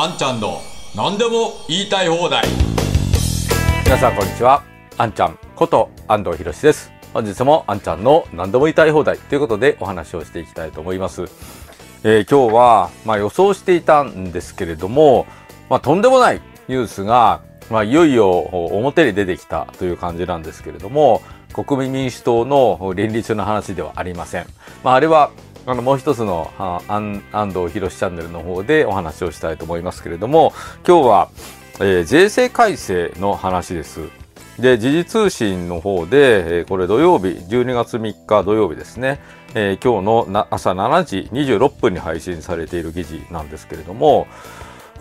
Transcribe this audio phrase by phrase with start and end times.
[0.00, 0.60] あんちゃんの
[0.94, 2.44] 何でも言いたい放題。
[3.84, 4.62] 皆さんこんにちは。
[4.96, 6.92] あんちゃんこと安藤博です。
[7.12, 11.22] 本日もあんちゃんの何でも言いたい放題ということでお話をしていきたいと思います、
[12.04, 15.26] えー今日はまあ予想していたんですけれども
[15.68, 21.22] まあとんでもないニュースがまあいよいよ表に出てきたという感じなんですけれども
[21.52, 24.46] 国民民主党の連立の話ではありません。
[24.84, 25.32] まああれは
[25.68, 26.50] あのもう一つの
[26.88, 27.22] 安
[27.52, 30.54] 藤博チャンネルの方でお話をしたいと思いますけれども
[30.86, 31.28] 今日は、
[31.74, 34.00] えー税制改正の話です。
[34.58, 39.20] で時事通信の方で、えーこれ土曜日12月3日土曜日ですね、
[39.54, 44.26] えー今日の朝7時26分に配信されている記事なんですけれども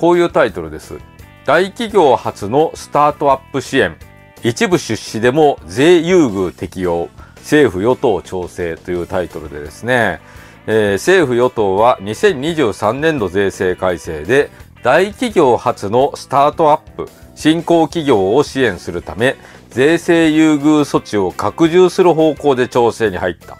[0.00, 0.98] こういうタイトルです。
[1.44, 3.96] 大企業初のスタートアップ支援
[4.42, 10.20] 一部出資でも税優遇適用政府与党調整というタイトルでですね、
[10.66, 14.50] えー政府与党は2023年度税制改正で
[14.82, 19.36] 大企業初のスタートアップ新興企業を支援するため
[19.70, 23.58] 税制優遇措置を拡充する方向で調整に入った。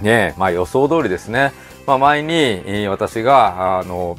[0.00, 1.52] ねえ、まあ予想通りですね。
[1.86, 4.18] まあ前に、私が、あの、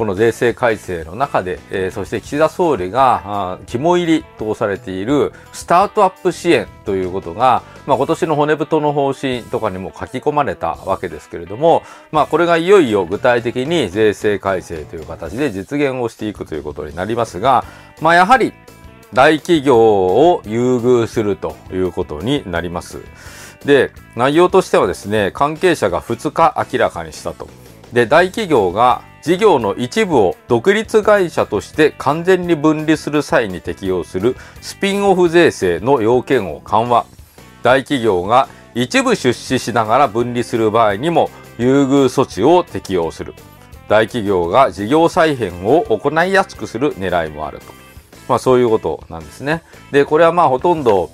[0.00, 17.66] この税制改正の中で、えーそして岸田総理が肝入りとされているスタートアップ支援ということが、まあ、今年の骨太の方針とかにも書き込まれたわけですけれども、まあ、これがいよいよ具体的に税制改正という形で実現をしていくということになりますが、
[18.00, 18.54] まあ、やはり
[19.12, 23.02] 大企業を優遇するということになります。
[23.66, 27.48] で、内容としてはですね、関係者が2日明らかにしたと。
[27.92, 37.06] で、大企業が事業の一部を独立会社として完全に分離する際に適用するスピンオフ税制の要件を緩和。
[37.62, 43.34] 大企業が一部出資しながら分離する場合にも優遇措置を適用する。
[43.88, 47.64] 大企業が事業再編を行いやすくする狙いもあると。
[48.28, 49.62] まあそういうことなんですね。
[49.90, 51.10] で、これはまあほとんど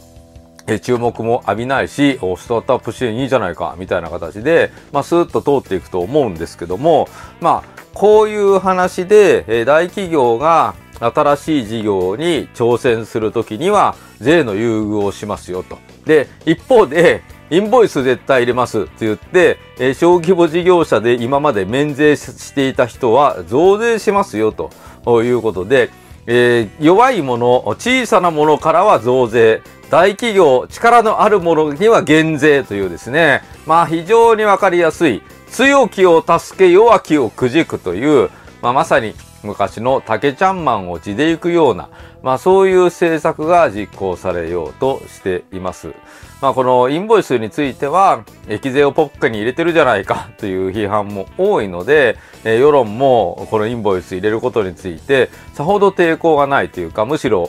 [0.83, 7.09] 注目も浴びないし、スタートアップ支援いいじゃないか、みたいな形で、まあ、スーッと通っていくと思うんですけども、
[7.41, 15.79] まあ、こういう話で、え大企業が新しい事業に挑戦するときには、税の優遇をしますよと。
[16.05, 25.89] で、一方で、インボイス絶対入れますって言って、えー小規模事業者で今まで免税していた人は増税しますよということで、
[26.27, 35.23] えー弱いもの、小さなものからは増税、大企業、力のあるものには減税というですね、まあ非常にわかりやすい、
[35.57, 38.29] 強きを助け弱きをくじくという、
[38.61, 41.89] まあまさに昔の竹ちゃんマンを地で行くような、
[42.23, 45.95] まあそういう政策が実行されようとしています。
[46.43, 57.49] まあこのインボイスについては、液税をポッケに入れてるじゃないか という批判も多いので、え世論もこのインボイス入れることについて、さほど抵抗がないというか、むしろ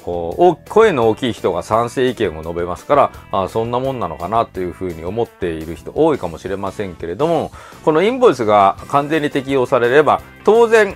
[0.70, 7.52] 声の大きい人が賛成意見を述べますから、あそんなもんなのかなというふうに思っている人多いかもしれませんけれども、
[7.84, 10.96] このインボイスが完全に適用されれば、当然、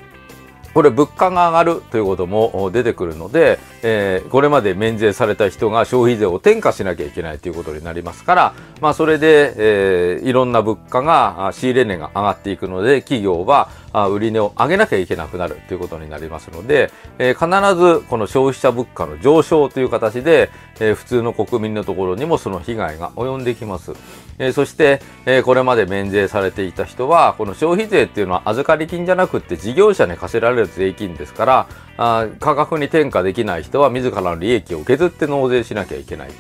[0.74, 20.50] これ物価が上がるということも出てくるので、えーこれまで免税された人が消費税を転嫁しなきゃいけないということになりますから、まあそれで、えーいろんな物価が、仕入れ値が上がっていくので、企業は売値を上げなきゃいけなくなるということになりますので、えー必ずこの消費者物価の上昇という形で、
[20.80, 23.92] えー普通の国民のところにもその被害が及んできます。
[24.40, 31.68] えーそして、えーこれまで免税されていた人は、この消費税っていうのは預かり金じゃなくって事業者に課せられる税金ですから、
[31.98, 36.32] あ価格に転嫁できない人は自らの利益を削って納税しなきゃいけない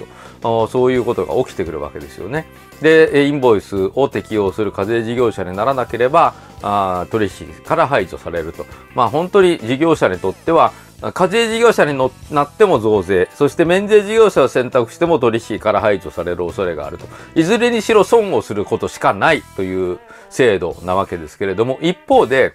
[0.41, 0.67] と。
[0.67, 2.47] そういうことが起きてくるわけですよね。
[2.81, 6.33] で、インボイスを適用する課税事業者にならなければ、
[6.63, 8.65] あ取引から排除されると。
[8.95, 10.73] まあ本当に事業者にとっては、
[11.13, 17.05] 課税事業者にのなっても増税、そして免税事業者を選択しても取引から排除される恐れがあると。
[17.35, 19.99] いずれにしろ損をすることしかないという
[20.29, 22.53] 制度なわけですけれども、一方で、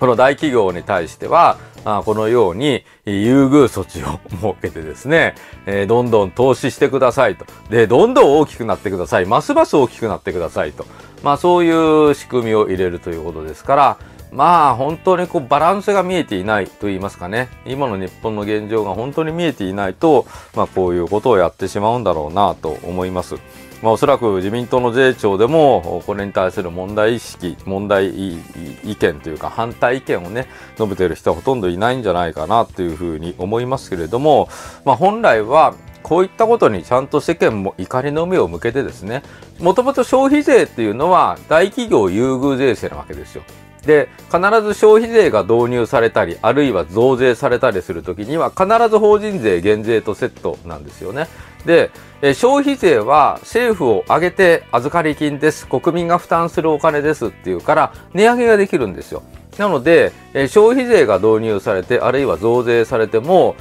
[0.00, 5.34] この大企業に対しては、あこのように優遇措置を設けてですね、
[5.66, 7.44] えーどんどん投資してくださいと。
[7.68, 9.26] で、どんどん大きくなってください。
[9.26, 10.86] ますます大きくなってくださいと。
[11.22, 13.98] まあそういう仕組みを入れるということですから、
[14.32, 17.48] まあ本当にこうバランスが見えていないと言いますかね。
[17.66, 20.26] 今の日本の現状が本当に見えていないと、
[20.56, 23.36] まあこういうことをやってしまうんだろうなと思います。
[23.82, 34.48] まあおそらく自民党の税調でもこれに対する問題意識、問題意見というか反対意見をね、述べている人はほとんどいないんじゃないかなというふうに思いますけれども、
[34.84, 39.22] まあ本来はこういったことにちゃんと世間も怒りの目を向けてですね、
[39.58, 43.42] もともと消費税っていうのは大企業優遇税制なわけですよ。
[43.86, 51.26] で、必ず消費税が導入されたり、あるいは増税されたりするときには、必ず法人税減税とセットなんですよね。
[51.64, 51.90] で、
[52.34, 55.66] 消費税は政府を挙げて預かり金です。
[55.66, 59.22] 国民が負担するお金ですっていうから、値上げができるんですよ。
[59.60, 63.56] なので、え消費税が導入されて、あるいは増税されても、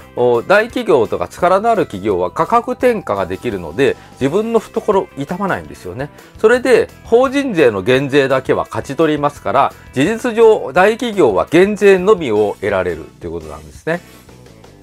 [0.48, 6.10] 大企業とか力のある企業は価格転嫁ができるので、自分の懐痛まないんですよね。
[6.38, 14.00] それで、法人税の減税だけは勝ち取りますから、事実上、大企業は減税のみを得られるということなんですね。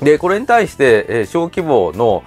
[0.02, 2.24] で、これに対して、え小規模の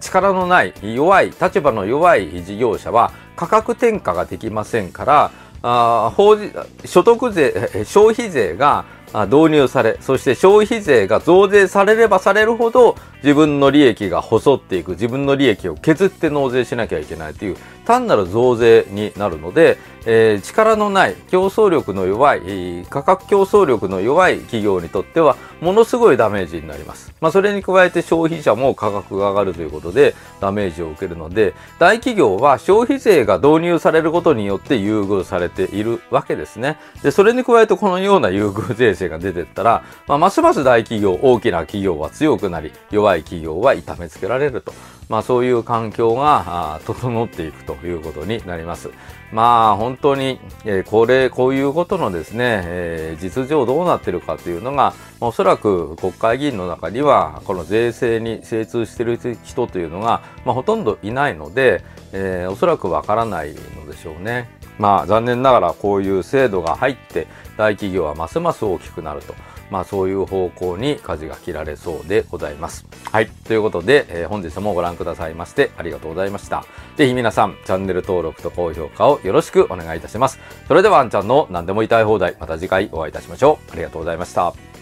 [0.00, 5.30] 力のない、弱い、立場の弱い事業者は価格転嫁ができませんから、
[5.68, 6.36] あ法
[6.84, 8.84] 所得税、消費税が
[9.28, 19.78] 導入され、そして消費税が増税されればされるほど自分の利益が細っていく、自分の利益を削って納税しなきゃいけないという単なる増税になるので、
[20.08, 27.12] えー、力のない競争力の弱い価格競争力の弱い企業にとってはものすごいダメージになります。
[27.20, 36.78] まあ、それに加えて消費者も価格が上がるということでダメージを受けるので大企業は消費税が導入されることによって優遇されているわけですね。
[37.02, 44.72] でそれに加えてこのような優遇税制が出てったら、まあ、ますます大企業大きな企業は強くなり弱い企業は痛めつけられると。
[45.08, 48.90] まあそういう環境が整っていくということになります。
[49.32, 64.48] まあ本当に、えー、これ、こういうことのですね、えー、実情どうなってるかというのが、おそらく国会議員の中には、この税制に精通してる人というのが、まあ、ほとんどいないので、えー、おそらくわからないのでしょうね。
[64.78, 67.26] まあ残念ながらこういう制度が入って
[67.56, 69.34] 大企業はますます大きくなると。
[69.70, 72.86] まあそういう方向に舵が切られそうでございます。
[73.10, 73.28] はい。
[73.28, 76.64] ということで、えー、本日もご覧くださいましてありがとうございました。
[76.96, 80.38] ぜひ皆さん、チャンネル登録と高評価をよろしくお願いいたします。
[80.68, 83.72] それではあんちゃんの何でも言いたい放題、また次回お会いいたしましょう。
[83.72, 84.75] ありがとうございました。